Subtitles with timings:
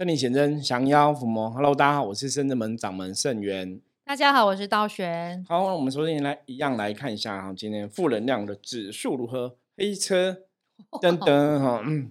[0.00, 1.50] 圣灵显真，降妖伏魔。
[1.50, 3.78] Hello，大家好，我是深圳门掌门圣元。
[4.02, 5.44] 大家好，我是道玄。
[5.46, 9.58] 好，那我们首先来一样来看一下哈，今天负能量的指数如何？
[9.76, 10.44] 黑车，
[11.02, 12.10] 噔噔哈， 嗯，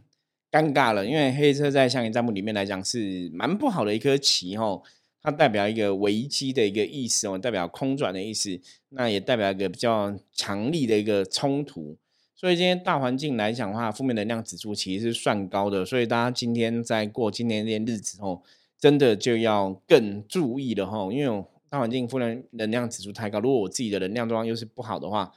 [0.52, 4.80] 尴尬了，因为黑车在象棋占卜里面来讲是蛮不好的一颗棋哈，
[5.24, 11.98] 它代表一个危机的一个意思哦，代表空转的意思，那也代表一个比较强力的一个冲突。
[12.40, 18.42] 所以今天大环境来讲的话，负面能量指数其实是算高的，所以大家今天在过今天这些日子后，
[18.80, 25.30] 真的就要更注意了哈，因为大环境负面能量指数太高，如果我自己的能量状况又是不好的话，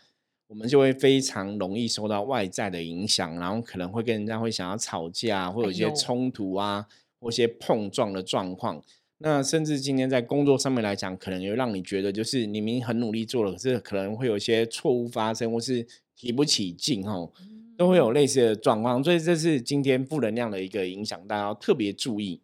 [0.46, 6.86] 我们就会非常容易受到外在的影响，然后可能会跟人家会想要吵架，会有一些冲突啊，
[7.18, 8.80] 或一些碰撞的状况。
[9.18, 15.84] 那甚至今天在工作上面来讲，可能又让你觉得就是你明明很努力做了，可是可能会有一些错误发生，或是。
[16.16, 17.32] 提不起劲哦，
[17.76, 22.40] 都会有类似的状况，所以这是今天负能量的一个影响，大家要特别注意。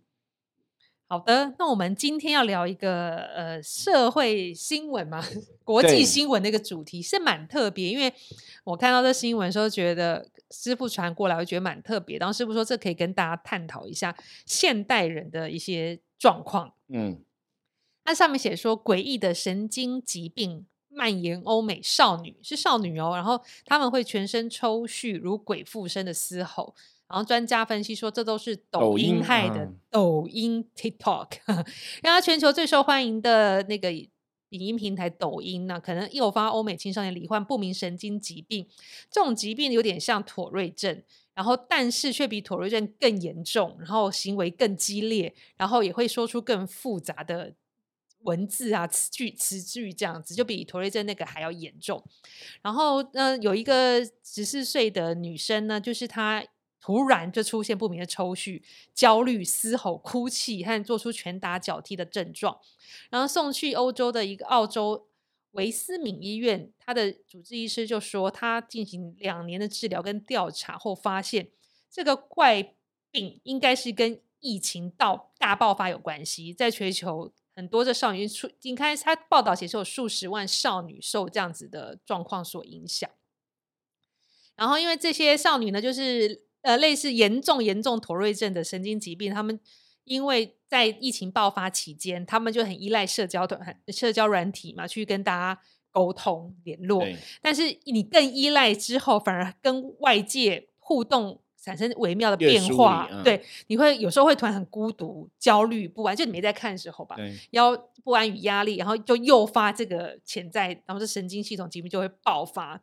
[1.10, 5.24] 好的，那我们今天要聊一个呃社会新闻嘛，
[5.64, 8.12] 国际新闻的一个主题是蛮特别，因为
[8.64, 12.18] 我看到这新闻时候觉得师傅传过来，我觉得蛮特别。
[12.18, 14.14] 当师傅说这可以跟大家探讨一下
[14.44, 16.74] 现代人的一些状况。
[16.88, 17.22] 嗯，
[18.04, 20.66] 它上面写说诡异的神经疾病。
[20.88, 26.74] 蔓延欧美少女是少女哦，然后他们会全身抽搐，如鬼附身的嘶吼。
[27.08, 29.72] 然后专家分析说，这都是抖音害的。
[29.90, 31.38] 抖音 TikTok，
[32.02, 34.10] 然后全球最受欢迎的那个影
[34.50, 38.66] 音平台抖音呢，可能诱发欧美青少年罹患不明神经疾病。
[39.10, 41.02] 这种疾病有点像妥瑞症，
[41.34, 47.54] 然后但是却比妥瑞症更严重，然后行为更激烈，然后也会说出更复杂的。
[48.22, 52.02] 文字啊，词句词句这样子，就比妥瑞症那个还要严重。
[52.60, 56.44] 然后，呃，有一个十四岁的女生呢，就是她
[56.80, 62.58] 突然就出现不明的抽搐、焦虑、嘶吼、哭泣和做出拳打脚踢的症状，
[63.10, 65.06] 然后送去欧洲的一个澳洲
[65.52, 71.48] 维斯敏医院，他的主治医师就说，他进行两年的治疗跟调查后，发现
[71.90, 72.74] 这个怪
[73.10, 77.32] 病应该是跟疫情到大爆发有关系，在全球。
[77.58, 83.10] 很多的少女出，你看他报道写是有数十万少女受这样子的状况所影响。
[84.54, 89.58] 然后因为这些少女呢，就是呃类似严重严重妥瑞症的神经疾病，他们
[90.04, 97.04] 因为在疫情爆发期间，他们就很依赖社交团、社交软体嘛，去跟大家沟通联络。
[97.42, 101.42] 但是你更依赖之后，反而跟外界互动。
[101.68, 107.14] 产生微妙的变化，对，你会有时候会突然很孤独、焦虑不安，就你没在看的时候吧，
[107.50, 112.80] 要不安与压力，然后就诱发这个潜在，然后这神经系统疾病就会爆发。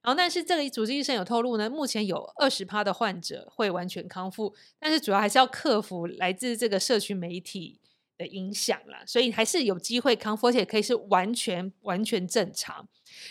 [0.00, 7.80] 然后，但是这个主治医生有透露呢，目前有二十趴的患者会完全康复，但是主要还是要克服来自这个社群媒体。
[8.18, 12.86] 的影响了，所以还是有机会康复，而且可以是完全完全正常。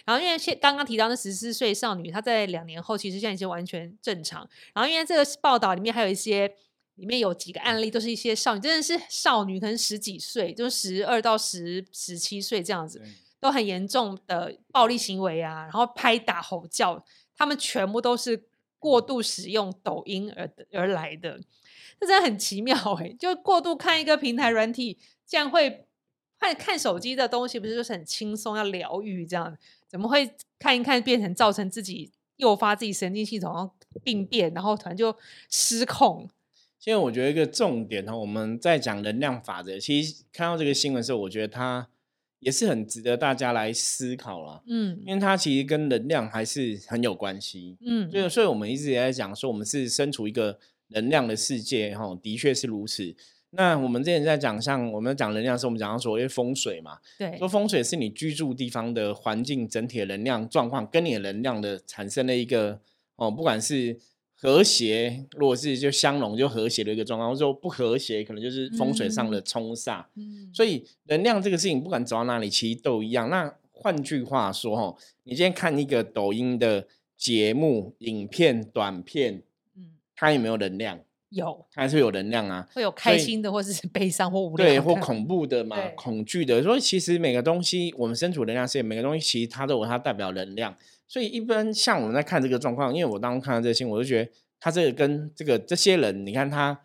[0.06, 4.50] 然后因为现刚刚提到那十四岁少女，她在两年后其实现在已经完全正常。
[4.74, 6.47] 然后因为这个报道里面还有一些，
[6.96, 13.02] 里面有几个案例，都是一些少女，真的是少女，可能十几岁，就十二到十十七岁这样子，
[13.40, 17.06] 都很严重的暴力行为啊，然后拍打吼叫，
[17.36, 18.42] 他们全部都是
[18.80, 21.40] 过度使用抖音而而来的。
[22.00, 23.10] 这真的很奇妙哎！
[23.18, 25.88] 就过度看一个平台软体，这样会
[26.40, 29.58] 看看手机的东西，不是就是很轻松要疗愈这样？
[29.88, 30.30] 怎么会
[30.60, 33.72] 看一看变成造成自己诱发自己神经系统
[34.04, 35.16] 病变，然后突然就
[35.50, 36.30] 失控？
[36.78, 39.80] 现在我觉得一个重点呢，我们在讲能量法则。
[39.80, 41.88] 其实看到这个新闻的时候，我觉得它
[42.40, 44.64] 也是很值得大家来思考了。
[44.68, 47.78] 嗯，因为它其实跟能量还是很有关系。
[47.81, 50.59] 嗯，所以所以我们一直也在讲说，我们是身处一个。
[50.92, 53.14] 能量的世界，哈，的确是如此。
[53.50, 62.80] 那我们之前在讲，像我们讲能量时，我们讲到说，因为风水嘛，对，说风水是你居住地方的环境整体的能量状况，跟你的能量的产生的一个
[63.18, 64.00] 哦，不管是
[64.40, 70.06] 和谐，如果是就相融就和谐的一个状况，或者说不和谐，可能就是风水上的冲煞。
[70.16, 73.29] 嗯，所以能量这个事情，不管走到哪里，其实都一样。
[73.29, 79.44] 那换句话说，哈，你今天看一个抖音的节目、影片、短片。
[80.20, 81.00] 它有没有能量？
[81.29, 82.67] 有，它还是有能量啊。
[82.73, 86.64] 会有开心的，或者是悲伤或无对，或恐怖的 嘛，恐惧的。
[86.64, 90.76] 所以其实每个东西，我们身处能量世界，每个东西其实它都有它代表能量。
[91.08, 96.80] 所以一般像我们在看这个状况，因为我当时看到这个新闻，我就觉得他这个跟这个这些人，你看他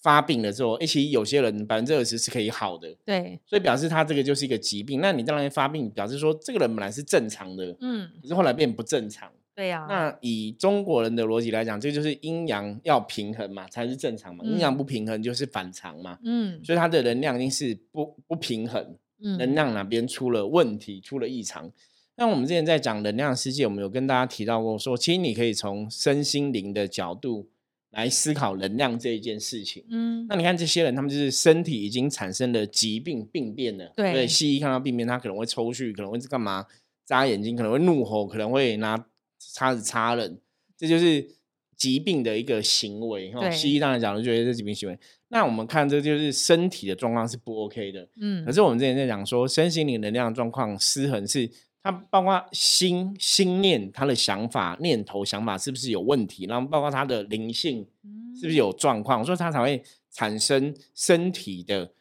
[0.00, 5.00] 发病了之后，一起有些人百分之二十是可以好的，对，所以表示他这个就是一个疾病。
[5.00, 9.30] 那你当然发病，表示说这个人本来是正常的，嗯，可是后来变不正常。
[9.56, 14.44] 对呀、那以中国人的逻辑来讲，这就是阴阳要平衡嘛，才是正常嘛。
[14.44, 21.70] 阴阳嗯不平衡就是反常嘛，嗯所以他的能量一定是不不平衡，能嗯量哪边出了问题，出了异常。
[22.16, 27.48] 那我们之前在讲能量世界，我们有跟大家提到过说，其实你可以从身心灵的角度
[27.90, 29.84] 来思考能量这一件事情。
[29.90, 33.92] 嗯那你看这些人，他们就是身体已经产生了疾病病变了。
[33.96, 36.66] 对西医看到病变，他可能会抽搐，可能会干嘛？
[37.04, 39.06] 眨眼睛，可能会怒吼，可能会拿
[39.38, 40.38] 叉子插人，
[40.76, 41.28] 这就是
[41.76, 43.30] 疾病的一个行为。
[43.32, 44.98] 哈，对西医当然讲的觉得这疾病行为。
[45.28, 48.08] 那我们看这就是身体的状况是不 OK 的。
[48.20, 51.50] 嗯可是我们之前在讲说，身心灵能量状况失衡是
[51.84, 57.86] 它包括心心念、他的想法、念头、想法是不是有问题，然后包括他的灵性
[58.34, 61.92] 是不是有状况，所以他才会产生身体的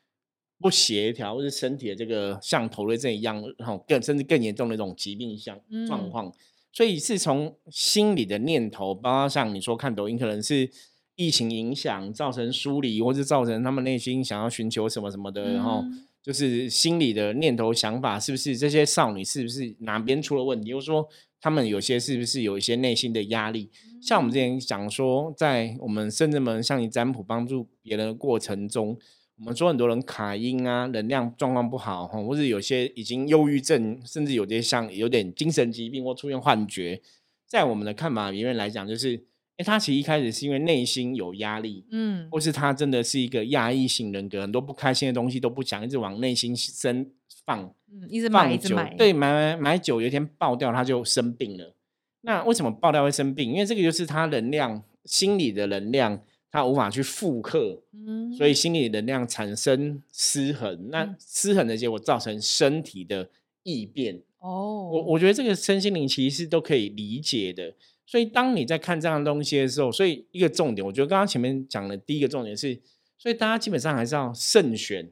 [0.57, 6.09] 不协调，或者身体的这个像头类症一样，然后更甚至更严重的一种疾病像状嗯。
[6.09, 6.33] 况。
[6.71, 10.71] 所以是从心理的念头，包括像你说看抖音，可能是
[11.15, 21.05] 疫情影响造成疏离，或是造成他们内心想要寻求什么什么的，然后嗯就是心里的念头想法，是不是这些少女是不是哪边出了问题，或者说
[21.41, 23.69] 他们有些是不是有一些内心的压力？
[24.01, 28.97] 像我们之前讲说，在我们甚至们向你占卜帮助别人的过程中，
[29.37, 37.01] 我们说很多人卡音啊，能量状况不好哈，或者有些已经忧郁症，甚至有些像有点精神疾病或出现幻觉，
[37.45, 39.25] 在我们的看法里面来讲，就是，
[39.57, 47.11] 哎，他其实一开始是因为内心有压力，嗯或是他真的是一个压抑型人格，很多不开心的东西都不讲，一直往内心深
[47.45, 51.75] 放，嗯，一直买一直买，，对，买买买酒，有一天爆掉，他就生病了。
[52.21, 53.51] 那为什么爆掉会生病？
[53.51, 56.19] 因为这个就是他能量心理的能量，
[56.49, 60.89] 他无法去复刻，嗯，所以心理能量产生失衡。
[60.89, 63.29] 那嗯失衡的结果造成身体的
[63.61, 64.21] 异变。
[64.39, 67.75] 哦，我我觉得这个身心灵其实是都可以理解的。
[68.05, 72.79] 所以当你在看这样的东西的时候，所以一个重点，我觉得刚刚前面讲的第一个重点是，
[73.17, 75.09] 所以大家基本上还是要慎选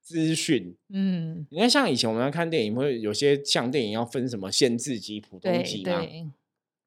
[0.00, 0.76] 资讯。
[0.90, 6.02] 嗯，你看，像以前我们要看电影，会有些像电影要分什么限制级、普通级嘛，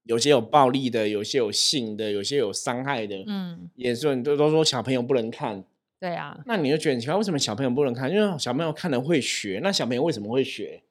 [0.04, 5.64] 有些有暴力的，有些有性的，有些有伤害的，嗯，也是很多都说小朋友不能看。
[6.00, 8.10] 对啊，那你就觉得很奇怪，为什么小朋友不能看？
[8.10, 9.60] 因为小朋友看了会学。
[9.64, 10.84] 那小朋友为什么会学？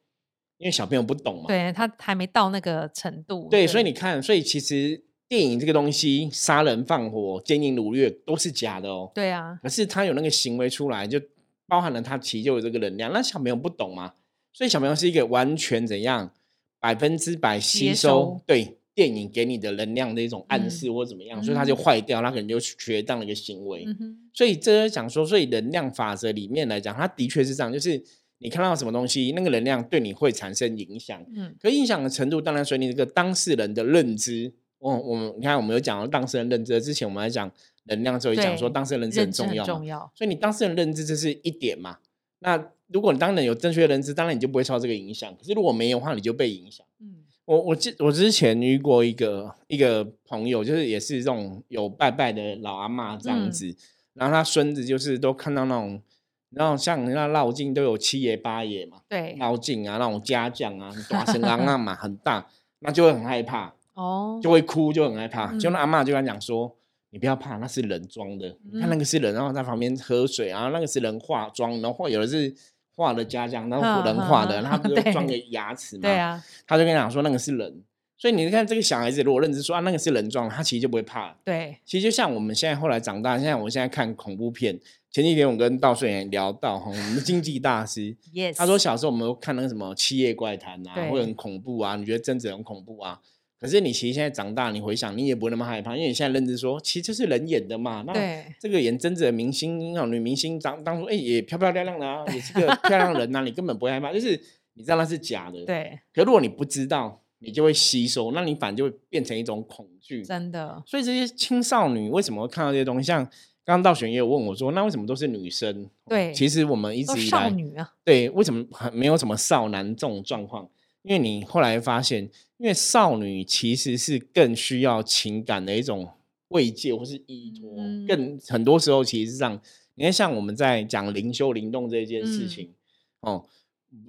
[0.57, 1.47] 因为小朋友不懂嘛。
[1.47, 9.11] 对他还没到那个程度，对，所以你看，所以其实电影这个东西，杀人放火、奸淫掳掠都是假的哦。
[9.13, 11.19] 对啊，可是他有那个行为出来，就
[11.67, 13.11] 包含了他其实就有这个能量。
[13.11, 14.13] 那小朋友不懂嘛，
[14.53, 16.31] 所以小朋友是一个完全怎样
[16.79, 23.83] 百分之百吸收收对电影给你的能量的一种暗嗯示或怎么样，所以他就嗯坏掉，他可能就学这样的一个行为。
[23.85, 28.01] 嗯，所以这就讲说，所以能量法则里面来讲，他的确是这样，就是
[28.39, 31.23] 你看到什么东西，那个能量对你会产生影响。
[31.35, 34.53] 嗯，可影响的程度，当然随你这个当事人的认知。
[34.79, 37.51] 哦，我们你看，我们有讲到当事人认知，之前我们来讲
[37.85, 39.65] 能量的时候，也讲说当事人认知很重要。
[39.65, 41.97] 重要，所以你当事人认知这是一点嘛。
[42.39, 45.35] 那如果你当然有正确的认知，当然你就不会受到这个影响。
[45.35, 46.85] 可是如果没有的话，你就被影响。
[47.01, 53.73] 嗯我我之我之前遇过一个一个朋友，就是也是这种有拜拜的老阿妈这样嗯子，
[54.15, 56.01] 然后他孙子就是都看到那种，
[56.49, 62.47] 然后像人家绕境都有七爷八爷嘛，对，绕境啊那种家将啊，大声嚷嚷嘛很大，
[62.79, 65.53] 那就会很害怕，哦，就会哭，就很害怕。
[65.57, 66.75] 就嗯那阿嬷就跟他讲说。
[67.09, 68.45] 你不要怕，那是人装的。
[68.69, 72.53] 你看那嗯个是人，然后在旁边喝水，然后那个是人化妆，然后有的是
[72.97, 76.01] 画的家将，然后人画的，哼然后他不是装个牙齿嘛？
[76.01, 77.81] 对啊，他就跟你讲说那个是人，
[78.17, 81.37] 所以你看这个小孩子如果认知说啊那个是人装，他其实就不会怕了。
[81.45, 84.79] 对，其实就像我们现在后来长大，现在我现在看恐怖片，
[85.11, 93.19] 前几天我跟道顺也聊到哈，我们的经济大师 yes，他说小时候我们都看那个什么《七夜怪谈》啊，对会很恐怖啊，你觉得贞子很恐怖啊。
[93.59, 98.03] 可是你其实现在长大，你回想你也不会那么害怕，因为你现在认知说，其实就是人演的嘛。
[98.05, 104.39] 那对，这个演贞子的明星那种女明星，当当初哎也漂漂亮亮的啊，也是个漂亮人呐、 你根本不会害怕，就是
[104.73, 105.65] 你知道那是假的。
[105.65, 110.23] 对，可如果你不知道，你就会吸收，那你反而就会变成一种恐惧。
[110.23, 113.05] 真的，所以这些青少年为什么会看到这些东西？
[113.05, 113.23] 像
[113.63, 115.89] 刚刚道玄也有问我说，那为什么都是女生？
[116.07, 120.69] 对其实我们一直以来女啊，对为什么很没有什么少男这种状况？
[121.03, 122.23] 因为你后来发现，
[122.57, 126.09] 因为少女其实是更需要情感的一种
[126.49, 129.61] 慰藉或是依托，嗯更很多时候其实是这样
[129.95, 132.73] 你看，像我们在讲灵修灵动这件事嗯情，
[133.21, 133.45] 哦，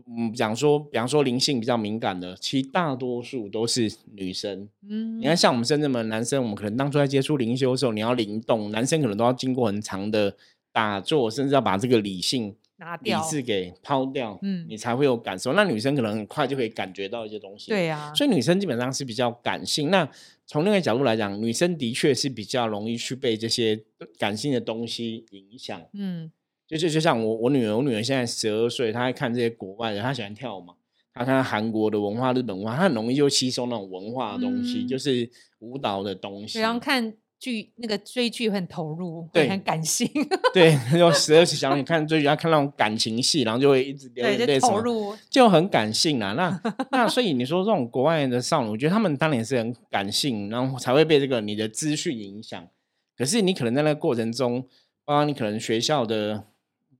[0.06, 4.68] 嗯，讲说，比方说灵性比较敏感的，其实大多数都是女生。
[4.88, 10.34] 嗯，你看，像我们深圳的男生，我们可能当初在接触灵修的时候，你要灵动，男生可能都要经过很长的
[10.72, 13.20] 打坐，甚至要把这个理性理拿掉。
[13.28, 15.52] 智给抛掉，嗯你才会有感受。
[15.52, 19.90] 那女生可能很快就可以感觉到一些东西，对呀、所以女生基本上是比较感性。
[19.90, 20.08] 那
[20.46, 23.78] 从另外一个角度来讲，女生的确是比较容易去被这些
[24.18, 25.80] 感性的东西影响。
[25.92, 26.32] 嗯
[26.68, 30.74] 就就就像我我女儿，我女儿现在十二岁，她在看这些国外的，她喜欢跳舞嘛，
[31.14, 35.28] 她看韩国的文化、日本文化，她很容易就吸收那种文化的东西，嗯就是
[35.60, 36.62] 舞蹈的东西对，。
[36.62, 40.06] 然后看剧那个追剧会很投入，会对很感性，
[40.52, 45.16] 对， 就十二岁小女看追剧，她看那种感情戏，然后就会一直流泪投入。
[45.30, 46.34] 就很感性啊。
[46.34, 52.68] 那那所以你说这种国外的少女，我觉得他们当然也是很感性，然后才会被这个你的资讯影响。
[53.16, 54.66] 可是你可能在那个过程中，
[55.04, 56.44] 包括你可能学校的，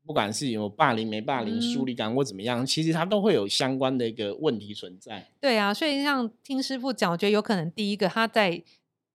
[0.09, 5.29] 不管是有霸凌没霸凌、疏嗯离感或怎么样，其实它都会有相关的一个问题存在。
[5.39, 8.63] 对啊，所以像听师傅讲，我觉得有可能第一个他在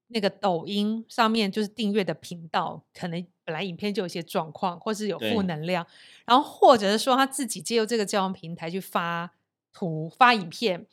[0.09, 5.83] 那个抖音上面就是订阅的频道，可能本来影片就有一些状况，或是有对负能量，
[6.27, 9.33] 然后或者是说他自己借由这个交往平台去发
[9.73, 10.85] 图、发影片。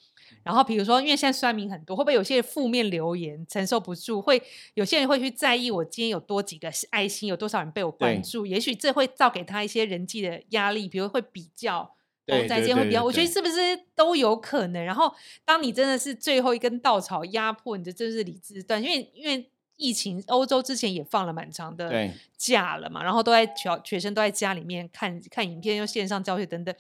[0.45, 4.23] 然后，比如说，因为现在酸民很多，会不会有些负面留言承受不住？
[4.23, 4.41] 会
[4.75, 8.47] 有些人会去在意我今天有多几个爱心，有多少人被我关对注？
[8.47, 11.95] 也许这会造给他一些人际的压力，比如会比较，
[12.27, 14.83] 在对对间会比较，我觉得是不是都有可能？
[14.83, 15.13] 然后，
[15.45, 26.75] 当你真的是最后一根稻草压迫你的，真是理智断，因为因为疫情，欧洲之前也放了蛮长的假了嘛，然后都在学学生都在家里面看看影片，又线上教学等等，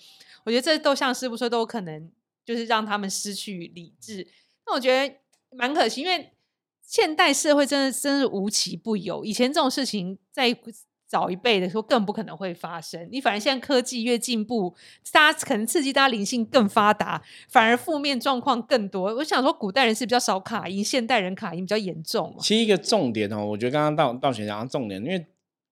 [0.45, 2.11] 我觉得这都像师傅说，都有可能
[2.45, 4.28] 就是让他们失去理智。
[4.66, 5.16] 那我觉得
[5.57, 6.33] 蛮可惜，因为
[6.83, 10.54] 现代社会真的真是无奇不有，以前这种事情在
[11.10, 13.08] 早一辈的说更不可能会发生。
[13.10, 14.72] 你反而现在科技越进步，
[15.10, 19.12] 大家可能刺激大家灵性更发达，反而负面状况更多。
[19.16, 25.26] 我想说，古代人是比较少卡音，现代人卡音比较严重、其实一个重点哦，我觉得刚刚到到学讲的重点，因为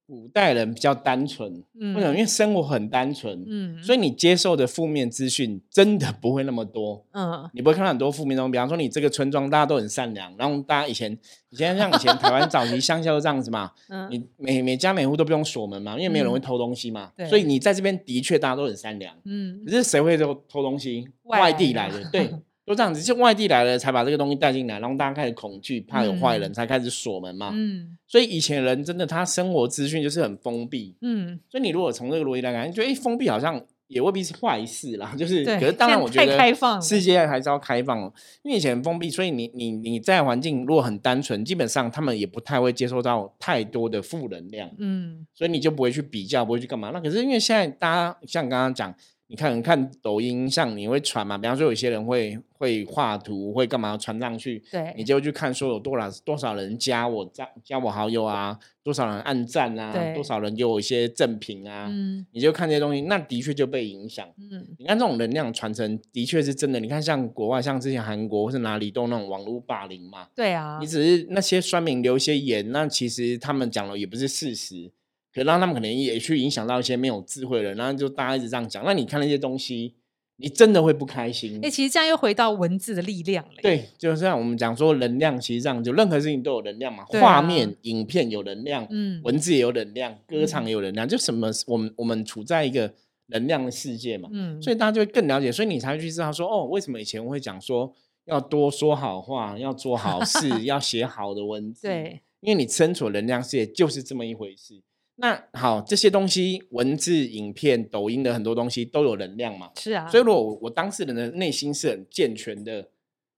[0.08, 2.12] 古代人比较单纯，为什么？
[2.12, 7.04] 因为生活很单纯，嗯，所以你接受的负面资讯真的不会那么多。
[7.12, 11.12] 嗯你不会看到很多负面东西，比方说你这个村庄大家都很善良，然后大家以前，
[11.50, 19.14] 以前像以前台湾早期 乡下都这样子嘛，嗯，你每每家每户都不用锁门嘛，因为没有人会嗯偷东西嘛，对所以你在这边的确大家都很善良。
[19.26, 21.06] 嗯可是谁会偷偷东西？
[21.24, 22.30] 外地来的，对，
[22.68, 27.50] 都这样子，就外地来了才把这个东西带进来，然后大家开始恐惧，怕有坏人嗯才开始锁门嘛。
[27.54, 46.90] 嗯所以以前人真的他生活资讯就是很封闭，嗯，所以你如果从这个逻辑来看，你觉得哎封闭好像也未必是坏事啦，就是可是当然我觉得世界还是要开放哦，因为以前封闭，所以你你你在环境如果很单纯，基本上他们也不太会接受到太多的负能量，嗯所以你就不会去比较，不会去干嘛。
[46.92, 48.94] 那可是因为现在大家像刚刚讲，
[49.30, 64.26] 你看你看抖音，上你会传嘛，比方说有些人会会画图，会干嘛传上去，对，你就去看说有多少多少人加我加加我好友啊，多少人按赞啊，多少人给我一些赠品啊，嗯你就看这些东西，那的确就被影响。
[64.38, 66.80] 嗯你看这种能量传承的确是真的。
[66.80, 74.90] 你看像国外，像之前韩国或是哪里都那种网络霸凌嘛，对啊你，只是那些酸民留一些言，那其实他们讲了也不是事实，
[75.38, 79.94] 可让他们可能也去影响到一些没有智慧的人，然后就大家一直这样讲，那你看那些东西，
[80.36, 81.70] 你真的会不开心哎、。
[81.70, 83.60] 其实这样又回到文字的力量了耶。
[83.62, 92.92] 对，就像我们讲说能量，其实这样就任何事情都有能量嘛，画面、影片有能量，嗯文字也有能量，歌唱嗯也有能量，就什么我们我们处在一个
[93.26, 97.92] 能量的世界嘛，嗯，所以大家就会更了解，所以你才会去知道说，哦，为什么以前我会讲说
[98.26, 104.80] 要多说好话，要做好事， 要写好的文字，对，因为你身处的能量世界就是这么一回事。
[105.20, 112.88] 那好，这些东西，文字、影片、抖音的很多东西都有能量嘛，是啊，所以如果我我当事人的内心是很健全的，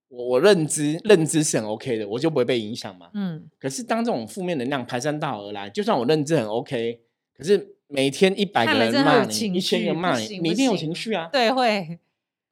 [0.09, 3.09] 我我认知认知是很 OK 的，我就不会被影响嘛。
[3.15, 6.99] 嗯可是当这种负面能量排山倒而来，就算我认知很 OK，
[7.35, 11.29] 可是每天一百个人骂你，一千个骂你，你一定有情绪啊。
[11.31, 11.99] 对会，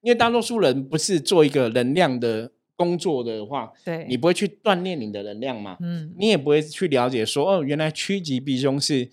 [0.02, 9.10] 因为大多数人不是做一个能量的工作的话，对，你不会去锻炼你的能量嘛，嗯你也不会去了解说，哦，原来趋吉避凶是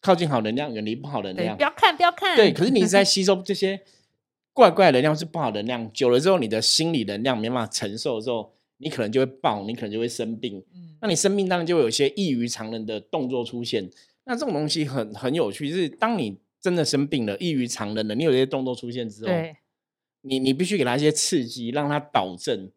[0.00, 1.62] 靠近好能量，远离不好能对，量不。
[1.62, 3.78] 要看不要看，对，可是你在吸 收这些
[4.54, 10.64] 怪怪的能量是不好能量，久了之后，你的心理能量没办法承受之后，你可能就会爆，你可能就会生病。
[10.74, 13.90] 嗯那你生病当然就会有一些异于常人的动作出现。
[14.24, 19.56] 那这种东西很很有趣，就是当你真的生病了，异于常人了，你有这些动作出现之后，对，
[20.20, 22.70] 你你必须给他一些刺激，让他导正。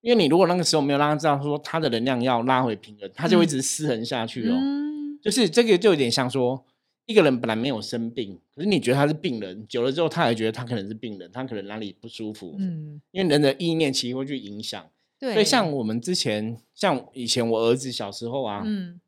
[0.00, 4.54] 因为你如果那个时候没有让他知道说他的能量要拉回平衡，他就会一嗯直失衡下去哦。
[4.56, 6.64] 嗯就是这个就有点像说，
[7.06, 12.54] 一个人本来没有生病，可是你觉得他是病人，久了之后他也觉得他可能是病人，他可能哪里不舒服。
[12.58, 14.88] 嗯，因为人的意念其实会去影响。
[15.18, 19.00] 对，所以像我们之前，像以前我儿子小时候啊，嗯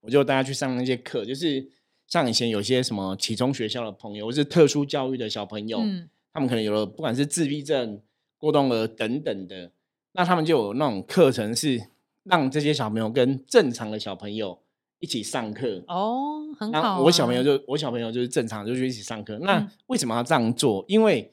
[0.00, 1.68] 我就带他去上那些课，就是
[2.06, 8.00] 像以前有些什么启聪学校的朋友，或是特殊教育的小朋友，嗯他们可能有了不管是自闭症、
[8.38, 9.70] 过动儿等等的，
[10.12, 11.80] 那他们就有那种课程是
[12.24, 14.60] 让这些小朋友跟正常的小朋友
[14.98, 15.82] 一起上课。
[15.88, 17.00] 哦，很好、啊。
[17.00, 19.38] 我小朋友就我小朋友就是正常，就是一起上课。
[19.40, 20.84] 那嗯为什么要这样做？
[20.88, 21.32] 因为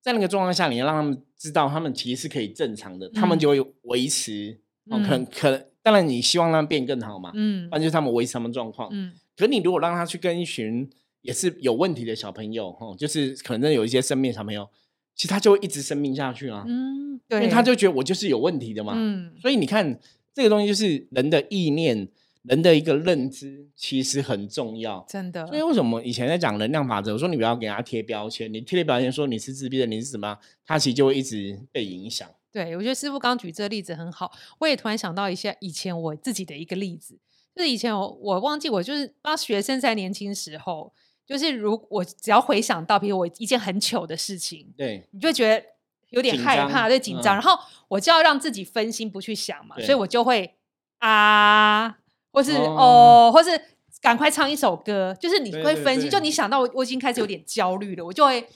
[0.00, 4.60] 在那个状况下，你要让他们知道他们其实是可以正常的，他们嗯就会维持。
[4.90, 8.88] 哦，可可能，当然你希望让他们变更好嘛，嗯不然就是他们维持他们状况。
[8.92, 10.88] 嗯可你如果让他去跟一群
[11.20, 14.66] 也是有问题的小朋友，哦，就是可能有一些生病的小朋友，
[15.16, 18.92] 其实他就会一直生病下去啊，嗯，对因对，为他就觉得我就是有问题的嘛。
[18.94, 19.98] 嗯所以你看，
[20.34, 22.06] 这个东西就是人的意念，
[22.42, 25.04] 人的一个认知，其实很重要。
[25.08, 32.28] 真的，所以为什么以前在讲能量法则，我说你不要给他贴标签，你贴了标签说你是自闭的，你是什么样，他其实就会一直被影响。
[32.52, 37.18] 对，我觉得师傅刚举这个例子很好，我也突然想到一下以前我自己的一个例子，
[37.54, 40.92] 就是以前我我忘记我就是当学生在年轻时候，
[41.26, 45.66] 就是如我只要回想到，比如我一件很糗的事情，对你就觉得
[46.10, 47.36] 有点害怕，对紧张，嗯。
[47.36, 50.54] 然后我就要让自己分心不去想嘛，所以我就会
[50.98, 51.98] 啊，
[52.32, 52.76] 或是哦。
[52.78, 53.60] 哦，或是
[54.00, 58.46] 赶快唱一首歌，就是你会分心，对就你想到我我已经开始有点焦虑了，我就会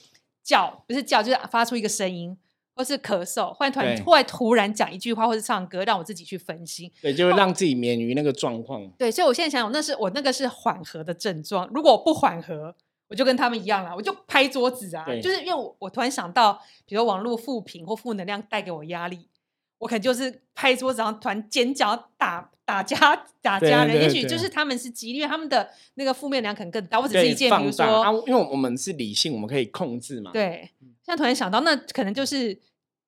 [0.41, 2.37] 叫，不是叫，就是发出一个声音。
[2.81, 6.91] 或是咳嗽，或者突然对或者突然讲一句话，或是唱歌，让我自己去分心。
[6.99, 8.89] 对，就是让自己免于那个状况。
[8.97, 11.69] 对，所以我现在想想，那是我那个是缓和的症状。
[11.71, 12.75] 如果我不缓和，
[13.07, 15.05] 我就跟他们一样了，我就拍桌子啊。
[15.05, 19.27] 对就是因为我我突然想到，比如网络负评或负能量带给我压力，
[19.77, 22.97] 我可能就是拍桌子，然后突然尖叫打打家
[23.43, 24.01] 打家人。
[24.01, 26.99] 也许就是他们是激励，因为他们的那个负面能量可能更大。
[26.99, 30.31] 我只是一件，比如说，，因为我们是理性，我们可以控制嘛。
[30.31, 30.69] 对，
[31.03, 32.57] 现在突然想到，那可能就是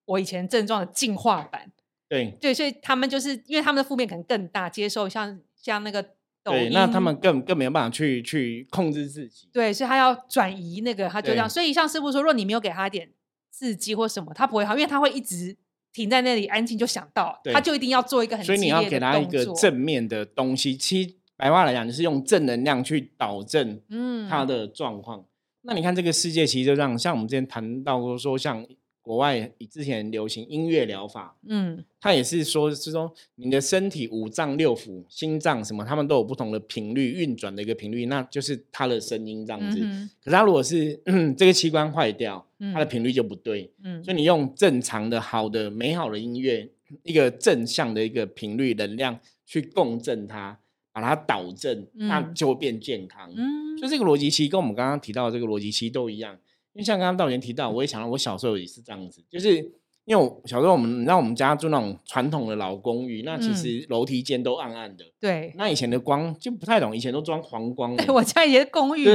[0.06, 1.72] 我以前症状的进化版。
[2.10, 6.04] 对对，所以他们就是因为他们的负面可能更大，接受像像那个
[6.44, 9.48] 抖对，音，那他们更更没有办法去去控制自己。
[9.52, 11.50] 对，所以他要转移那个，他就这样。
[11.50, 13.10] 所以像师傅说，如果你没有给他一点
[13.50, 15.58] 刺激或什么，他不会好，因为他会一直
[15.92, 20.78] 停在那里安静，就想到对他就一定要做一个很所以你要给他一个正面的东西。
[20.78, 25.26] 其实白话来讲，就是用正能量去导正嗯他的状况。
[25.62, 28.64] 那你看这个世界，其实就让像我们之前谈到过，说像
[29.04, 39.80] 国外之前流行音乐疗法，嗯它也是说是说你的身体五脏六腑、心脏什么，他们都有不同的频率运转的一个频率，那就是它的声音这样子。
[39.82, 43.70] 嗯可是它如果是、嗯、这个器官坏掉，它的嗯频率就不对。
[43.84, 46.70] 嗯所以你用正常的、好的、美好的音乐，
[47.04, 50.58] 一个正向的一个频率能量去共振它，
[50.94, 53.30] 把它导正，那嗯就会变健康。
[53.36, 56.38] 嗯所以这个逻辑其实跟我们刚刚提到的这个逻辑其实都一样。
[56.74, 59.58] 因为像刚刚道元提到，我也想到我小时候也是这样子，就是
[60.06, 65.06] 因为我小时候我们让我们家住那种传统的老公寓，那其嗯实楼梯间都暗暗的。
[65.20, 65.54] 对。
[65.56, 68.04] 那以前的光就不太懂，以前都装黄光的。
[68.04, 69.06] 对，我家以前公寓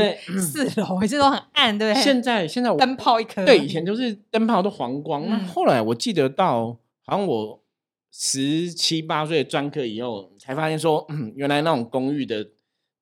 [0.41, 2.03] 四楼，也是都很暗，对不对？
[2.03, 5.29] 现在现在我灯泡一颗，对，以前都是灯泡都黄光。
[5.29, 7.63] 那嗯后来我记得到好像我
[8.11, 12.49] 十七八岁专科以后，才发现说，嗯，原来那种公寓的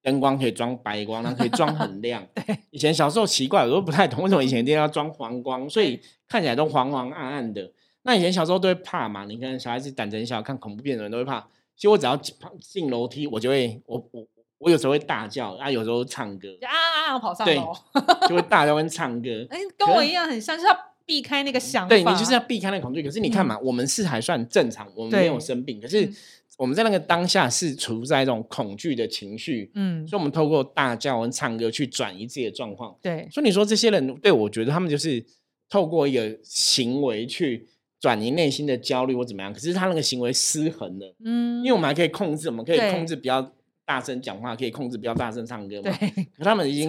[0.07, 2.25] 灯光可以装白光，然后可以装很亮。
[2.33, 7.73] 对，以前小时候奇怪，我都不太懂为什么以前一定要装黄光，所以看起来都黄黄暗暗的。
[8.03, 11.41] 那以前小时候都会怕嘛，你看小孩子胆子很小，看恐怖片的人都会怕。
[11.75, 14.25] 其实我只要进进楼梯，我就会我我
[14.59, 17.73] 我有时候会大叫，啊，有时候唱歌，就啊啊啊，跑上对楼。
[18.31, 19.29] 就会大叫跟唱歌。
[19.51, 21.89] 哎，跟我一样很像，就是要避开那个想法。
[21.89, 23.03] 对你就是要避开那个恐惧。
[23.03, 26.15] 可是你看嘛，我们是还算正常，我们没有生病，可是嗯
[26.57, 32.97] 我们在那个当下是处在一种恐惧的情绪，嗯，所以我们透过大叫跟唱歌去转移自己的状况。
[33.03, 35.25] 对，所以你说这些人，对我觉得他们就是
[35.69, 37.69] 透过一个行为去
[38.01, 43.53] 转移内心的焦虑或怎么样，可是他那个行为失衡了，嗯，因为我们还可以控制，我们可以控制比较
[43.85, 45.91] 大声讲话，可以控制不要大声唱歌嘛。
[45.99, 46.89] 对，可他们已经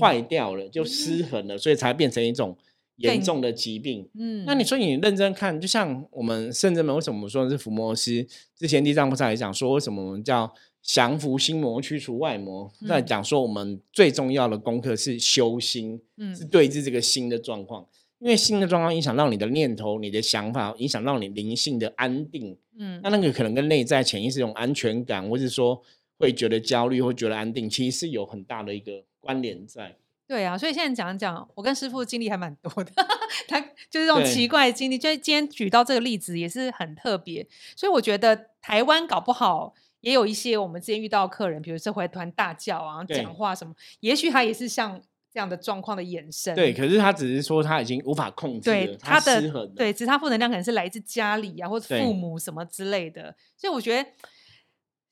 [0.00, 2.56] 坏掉了，就失衡了，所以才变成一种
[2.96, 4.08] 严重的疾病。
[4.14, 8.26] 嗯，那你说你认真看，就像我们圣人们为什么说是伏魔师？
[8.56, 10.52] 之前地藏菩萨也讲说，为什么我们叫
[10.82, 12.70] 降服心魔，驱除外魔？
[12.86, 17.86] 在嗯讲说我们最重要的功课是修心，嗯是对治这个心的状况。
[18.18, 22.56] 因为心的状况影响到你的念头、你的想法，影响到你灵性的安定。
[22.78, 25.82] 嗯那那个可能跟内在潜意识一种安全感，或是说
[26.18, 29.96] 会觉得焦虑，或觉得安定，其实是有很大的一个关联在。
[30.32, 32.90] 对啊，所以现在讲一讲，我跟师傅经历还蛮多的，
[33.46, 43.18] 他就是这种奇怪的经历，就是今天举到这个例子也是很特别，所以我觉得台湾搞不好也有一些我们之前遇到客人，比如这会突然大叫啊、对。
[43.18, 44.98] 讲话什么，也许他也是像
[45.30, 46.54] 这样的状况的衍生。
[46.54, 47.12] 对，可是他。
[47.12, 49.66] 只是说他已经无法控制对，他的。
[49.76, 54.10] 对，只是他负能量可能是来自家里啊，或者父母什么之类的，所以我觉得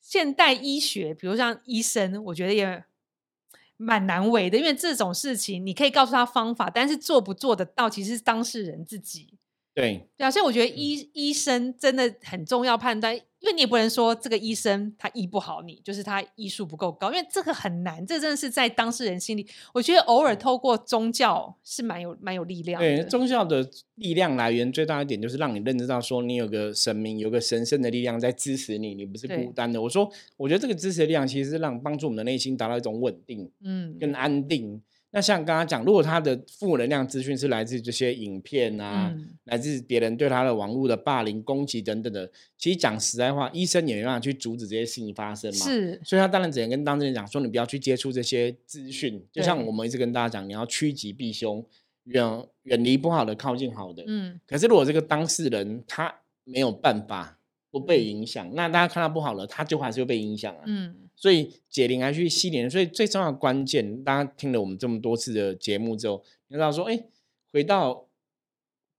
[0.01, 2.83] 现代医学，比如像医生，我觉得也
[3.81, 9.37] 蛮难为的，因为这种事情你可以告诉他方法，但是做不做得到，其实是当事人自己。
[9.73, 19.45] 对对啊，所以我觉得医医生真的很重要判断，因为你也不能说这个医生他医不好你，就是他医术不够高，因为这个很难，这真的是在当事人心里。
[19.73, 29.81] 我觉得偶尔透过宗教是蛮有蛮有力量对，宗教的力量来源最大一点就是让你认知到说你有个神明，有个神圣的力量在支持你，你不是孤单的。
[29.81, 34.81] 我说，我觉得这个支持的力量其实是让帮助我们的内心达到一种稳定嗯，跟安定。
[35.13, 45.65] 那像刚刚讲，如果他的负能量资讯是来自这些影片啊，嗯来自别人对他的网络的霸凌、攻击等等的，其实讲实在话，医生也没办法去阻止这些事情发生嘛。
[45.65, 49.21] 是所以他当然只能跟当事人讲说，你不要去接触这些资讯。
[49.33, 51.65] 就像我们一直跟大家讲，你要趋吉避凶，
[52.05, 54.03] 远远离不好的，靠近好的。
[54.07, 56.13] 嗯可是如果这个当事人他
[56.45, 57.37] 没有办法
[57.69, 60.61] 不被影响，那大家看到不好了，他就还是会被影响啊。
[60.65, 66.99] 嗯所以解铃还须系铃人，所以最重要的关键，大家听了我们这么多次的节目之后，你知道说，哎，
[67.53, 68.07] 回到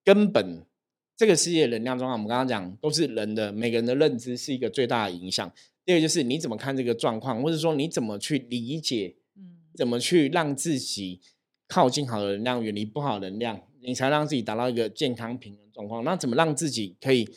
[0.05, 0.65] 根本，
[1.17, 5.53] 这个世界能量状况，我们刚刚讲都是人的每个人的认知是一个最大的影响。
[5.85, 11.21] 第二个就是你怎么看这个状况，或者说你怎么去理解，嗯怎么去让自己
[11.67, 16.05] 靠近好的能量，远离不好的能量，你才让自己达到一个健康平衡状况。
[16.05, 17.29] 那怎么让自己可以？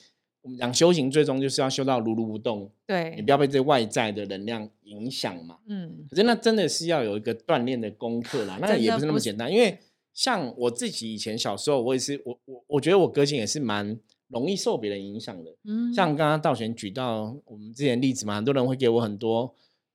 [0.45, 5.57] 我们讲修行，最终就是要修到如如不动，对你对不要被这外在的能量影响嘛。
[5.65, 9.51] 嗯可是那真的是要有一个锻炼的功课啦， 那也不是那么简单。
[9.51, 9.79] 因为
[10.13, 15.51] 像我自己以前小时候，我也是我我我觉得我个性也是蛮容易受别人影响的。
[15.63, 19.51] 嗯，像刚刚道玄举到我们之前例子嘛，很多人会给我很多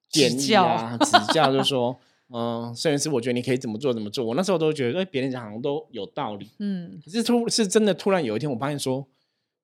[0.09, 1.97] 建议指教啊、指教，就说，
[2.35, 4.25] 嗯，摄影师，我觉得你可以怎么做怎么做。
[4.25, 6.49] 我那时候都觉得，哎，别人讲好像都有道理。
[6.59, 9.07] 嗯可是突是真的，突然有一天我发现说，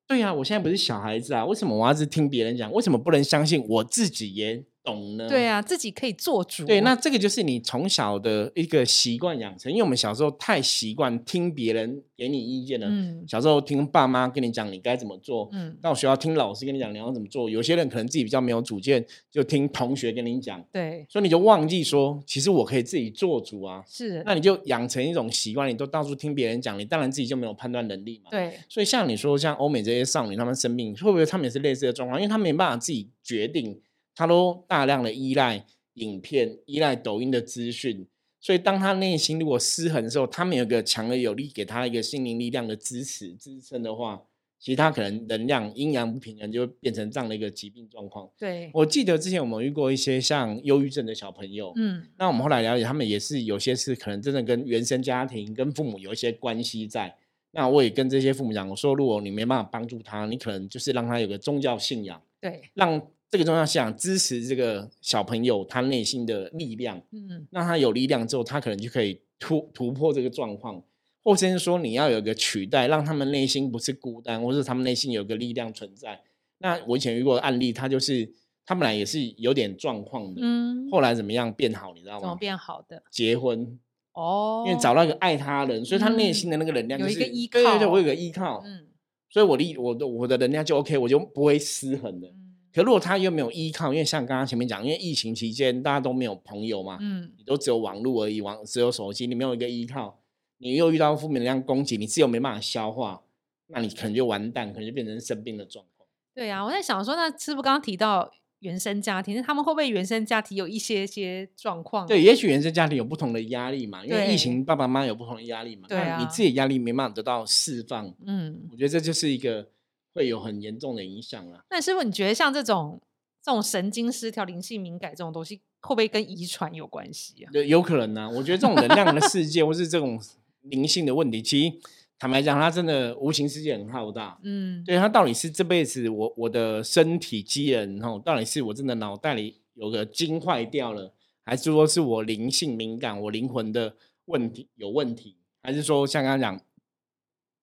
[0.08, 2.70] 对呀、我现在不是小孩子啊，为什么我要是听别人讲？
[2.72, 5.28] 为什么不能相信我自己也懂呢？
[5.28, 6.64] 对啊，自己可以做主。
[6.64, 12.86] 对，那这个就是你从小的一个习惯养成，因为我们小时候太习惯听别人给你意见了。
[12.88, 17.50] 嗯小时候听爸妈跟你讲你该怎么做，嗯到学校听老师跟你讲你要怎么做。
[17.50, 23.82] 有些人可能自己比较没有主见，就听同学跟你讲，对所以你就忘记说，其实我可以自己做主啊。
[23.88, 28.30] 是，那你就养成一种习惯，你都到处听别人讲，你当然自己就没有判断能力嘛。
[28.30, 32.20] 对所以像你说，像欧美这些少女，她们生病会不会他们也是类似的状况？
[32.20, 33.80] 因为她没办法自己决定，
[34.16, 38.06] 她都大量的依赖影片、依赖抖音的资讯，
[38.40, 44.22] 所以当他内心如果失衡的时候，他们有个强而有力给他一个心灵力量的支持支撑的话，
[44.58, 48.28] 其实他可能能量阴阳不平衡，就会变成这样的一个疾病状况。
[48.38, 57.14] 对，我记得之前我们遇过一些像忧郁症的小朋友，嗯那我们后来了解，他们也是有些是可能真的跟原生家庭、跟父母有一些关系在。
[57.52, 63.00] 那我也跟这些父母讲，我说如果你没办法帮助他，你可能就是让他有个宗教信仰，对，让
[63.36, 70.82] 这个宗教信仰支持这个小朋友他内心的力量，嗯让他有力量之后，他可能就可以突突破这个状况，
[71.22, 76.22] 或者是说你要有个取代，让他们内心不是孤单，或者他们内心有个力量存在。
[76.58, 78.32] 那我以前遇过的案例，他就是
[78.64, 82.38] 他本来也是有点状况的，嗯，后来怎么样变好，你知道怎么吗？
[82.40, 83.02] 变好的？
[83.10, 83.78] 结婚，
[84.14, 88.86] 哦，因为找到一个爱他的人，所以他内嗯心的那个能量、就是有一个依对对对，我有个依靠，嗯
[89.28, 92.28] 所以我力我的我的能量就 OK，我就不会失衡的。
[92.28, 92.45] 嗯
[92.76, 100.20] 可如果他又没有依靠，因为像刚刚前面讲，因为疫情期间大家都没有朋友嘛，嗯你都只有网络而已，网只有手机，你没有一个依靠，
[100.58, 103.22] 你又遇到负面能量攻击，你自己又没办法消化，
[103.68, 106.06] 那你可能就完蛋，可能就变成生病的状况。
[106.34, 112.06] 对啊，我在想说，那师傅刚刚提到原生家庭，那他们会不会原生家庭有一些些状况？
[112.06, 119.70] 对，也许原生家庭有不同的压力嘛，因为疫情爸爸妈妈有不同的压力嘛，对啊你自己的压力没办法得到释放，嗯，我觉得这就是一个
[120.16, 121.62] 会有很严重的影响啊。
[121.70, 123.00] 那师傅，你觉得像这种
[123.42, 127.50] 这种神经失调、灵性敏感这种东西，会不会跟遗传有关系啊？
[127.52, 130.18] 有有可能呢、我觉得这种能量的世界，或是这种
[130.62, 131.76] 灵性的问题，其实
[132.18, 134.40] 坦白讲，它真的无形世界很浩大。
[134.42, 141.12] 嗯，对它到底是这辈子我我的身体机能然后，到底是我真的脑袋里有个筋坏掉了，
[141.44, 146.65] 还是说是我灵性敏感，我灵魂的问题有问题，还是说像刚刚讲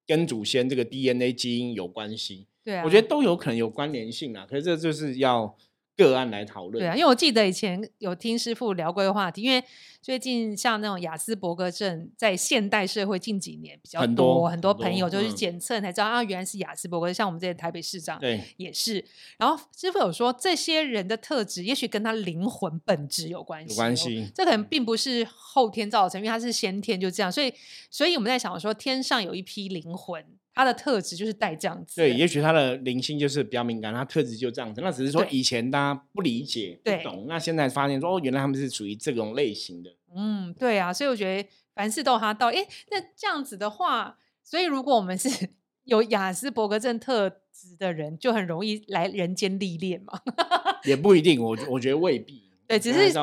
[0.06, 2.48] 跟祖先这个 DNA 基因有关系？
[2.64, 4.46] 对啊，我觉得都有可能有关联性啊。
[4.50, 5.58] 可是这就是要
[5.96, 6.84] 个案来讨论。
[6.84, 9.64] 对啊，因为我记得以前有听师傅聊过一个话题，因为
[10.02, 19.04] 最近像那种雅斯伯格症，在现代社会近几年比较多很多很多朋友就去嗯检测才知道啊，原来是雅斯伯格，像我们这些台北市长对也是。
[19.38, 27.32] 然后师傅有说，这些人的特质也许跟他灵魂本质有关系、有关系这可能并不是后天造成，因为他是先天就这样。
[27.32, 27.54] 所以，
[27.90, 32.08] 所以我们在想说，天上有一批灵魂，他的特质就是带这样子的。
[32.08, 34.82] 对，也许他的灵性就是比较敏感，他特质就这样子。
[34.82, 39.92] 那只是说以前大家不理解、不懂，那现在发现说哦，原来他们是属于这种类型的。
[40.16, 42.58] 嗯，对啊，所以我觉得凡事都有他道理。
[42.58, 45.50] 诶，那这样子的话，所以如果我们是
[45.86, 50.20] 有雅斯伯格症特质的人，就很容易来人间历练嘛。
[50.86, 52.44] 也不一定，我我觉得未必。
[52.66, 53.14] 对，只还是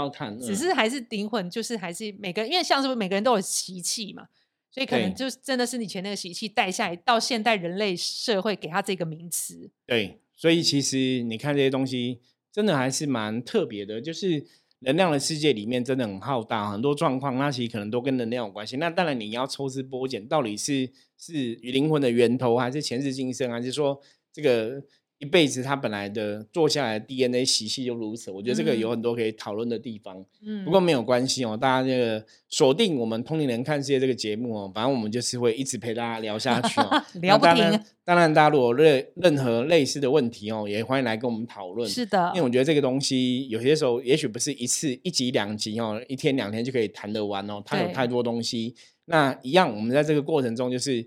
[0.41, 4.27] 只是还是灵魂，就是还是每个，因为像是每个人都有习气嘛，
[4.71, 9.71] 所以可能就是真的是你前那个习气带下来，到现代人类社会给他这个名词。
[9.85, 12.21] 对，所以其实你看这些东西，
[12.53, 14.01] 真的还是蛮特别的。
[14.01, 14.47] 就是
[14.81, 18.77] 能量的世界里面真的很浩大，很多状况，那其实可能都跟能量有关系。
[18.77, 24.01] 那当然你要抽丝剥茧，到底是是灵魂的源头，还是前世今生，还是说
[24.33, 24.83] 这个
[25.21, 28.31] 一辈子他本来的做下来的 DNA 习气就如此？
[28.31, 30.25] 我觉得这个有嗯很多可以讨论的地方。
[30.43, 37.81] 嗯，不过没有关系哦，大家这个锁定我们《通灵人看世界》这个节目哦，反正我们就是会一直陪大家聊下去哦， 聊不那当然停。
[38.03, 41.87] 当然，大家如果有任任何类似的问题哦，也欢迎来跟我们讨论。
[41.89, 48.75] 是的因为，我觉得这个东西有些时候也许不是一次一集两集哦，一天两天就可以谈得完哦，它有太多东西。
[49.05, 51.07] 那一样，我们在这个过程中就是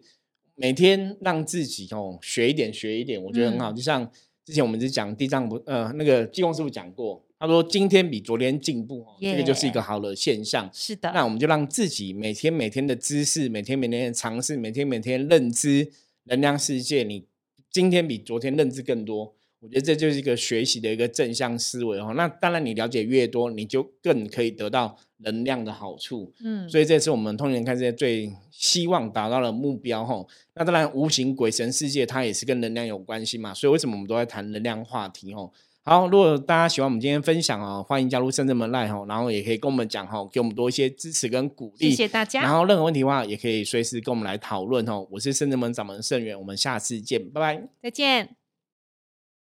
[0.56, 3.72] 每天让自己哦学一点学一点，我觉得很好。
[3.72, 4.10] 嗯就像
[4.46, 10.70] 之前我们只讲地藏不呃那个济公师傅讲过，他说今天比昨天进步哦，这个就是一个好的现象。
[10.74, 11.12] 是的。
[11.14, 15.90] 那我们就让自己每天每天的知识，每天每天的尝试，每天每天认知
[16.26, 17.26] 能量世界，你
[17.72, 19.34] 今天比昨天认知更多。
[19.64, 22.14] 我觉得这就是一个学习的一个正向思维哦。
[22.18, 26.34] 那当然，你了解越多，你就更可以得到能量的好处。
[26.44, 30.26] 嗯，所以这是我们通灵人看世界最希望达到的目标哈。
[30.56, 33.54] 那当然，无形鬼神世界它也是跟能量有关系嘛。
[33.54, 35.50] 所以为什么我们都在谈能量话题哦？
[35.86, 41.90] 好，如果大家喜欢我们今天分享哦，欢迎加入圣正门赖哈，然后也可以跟我们讲哈，给我们多一些支持跟鼓励。
[41.90, 45.08] 谢谢大家然家，后任何问题的话，也可以随时跟我们来讨论哦。
[45.12, 47.68] 我是圣正门掌门盛元，我们下次见，拜拜。
[47.82, 48.43] 再见。